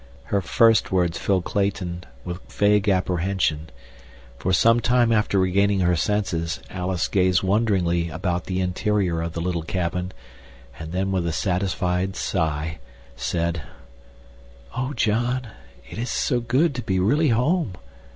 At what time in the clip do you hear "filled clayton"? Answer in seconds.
1.19-2.05